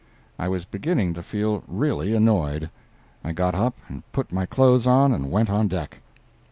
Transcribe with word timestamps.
I 0.39 0.47
was 0.49 0.65
beginning 0.65 1.13
to 1.13 1.21
feel 1.21 1.63
really 1.67 2.15
annoyed. 2.15 2.71
I 3.23 3.33
got 3.33 3.53
up 3.53 3.77
and 3.87 4.01
put 4.11 4.31
my 4.31 4.47
clothes 4.47 4.87
on 4.87 5.11
and 5.13 5.29
went 5.31 5.51
on 5.51 5.67
deck. 5.67 5.99